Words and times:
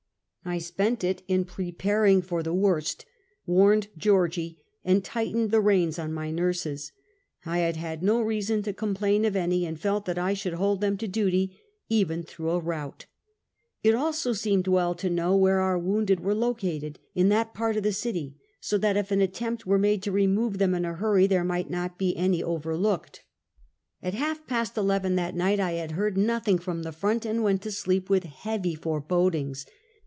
I 0.43 0.57
spent 0.57 1.03
it 1.03 1.21
in 1.27 1.45
preparing 1.45 2.23
for 2.23 2.41
the 2.41 2.51
worst, 2.53 3.05
warned 3.45 3.89
Geor 3.95 4.27
gie, 4.27 4.57
and 4.83 5.03
tightened 5.03 5.51
the 5.51 5.61
reins 5.61 5.99
on 5.99 6.11
my 6.11 6.31
nurses. 6.31 6.91
I 7.45 7.59
had 7.59 7.75
had 7.75 8.01
no 8.01 8.19
reason 8.23 8.63
to 8.63 8.73
complain 8.73 9.23
of 9.23 9.35
any, 9.35 9.67
and 9.67 9.79
felt 9.79 10.07
tliat 10.07 10.17
I 10.17 10.33
should 10.33 10.55
hold 10.55 10.81
them 10.81 10.97
to 10.97 11.07
duty, 11.07 11.61
even 11.89 12.23
through 12.23 12.49
a 12.49 12.59
rout. 12.59 13.05
It 13.83 13.93
also 13.93 14.33
seemed 14.33 14.65
well 14.67 14.95
to 14.95 15.11
know 15.11 15.37
where 15.37 15.59
our 15.59 15.77
wounded 15.77 16.21
were 16.21 16.33
located, 16.35 16.97
in 17.13 17.29
that 17.29 17.53
part 17.53 17.77
of 17.77 17.83
the 17.83 17.93
city, 17.93 18.35
so 18.59 18.79
that 18.79 18.97
if 18.97 19.11
an 19.11 19.21
attempt 19.21 19.67
were 19.67 19.77
made 19.79 20.01
to 20.03 20.11
remove 20.11 20.57
them, 20.57 20.73
in 20.73 20.85
a 20.85 20.95
hurry, 20.95 21.27
there 21.27 21.43
might 21.45 21.69
not 21.69 21.99
be 21.99 22.17
any 22.17 22.41
overlooked. 22.41 23.23
More 24.01 24.09
Victims 24.09 24.09
and 24.09 24.09
a 24.09 24.09
Change 24.09 24.21
of 24.21 24.21
Base. 24.23 24.23
331 24.23 24.23
At 24.23 24.27
half 24.27 24.47
past 24.47 24.77
eleven 24.77 25.15
that 25.17 25.35
niglit 25.35 25.59
I 25.63 25.71
had 25.73 25.91
heard 25.91 26.17
nothing 26.17 26.57
from 26.57 26.81
the 26.81 26.91
front, 26.91 27.25
and 27.25 27.43
went 27.43 27.61
to 27.61 27.71
sleep, 27.71 28.09
with 28.09 28.23
heavy 28.23 28.73
forebod 28.75 29.35
ings. 29.35 29.67